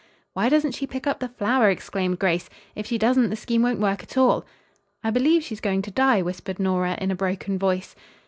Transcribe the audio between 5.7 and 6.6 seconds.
to die," whispered